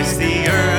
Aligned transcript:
is 0.00 0.16
the 0.16 0.48
earth. 0.48 0.69